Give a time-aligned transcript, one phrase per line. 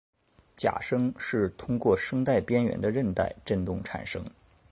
[0.57, 4.25] 假声是通过声带边缘的韧带振动产生。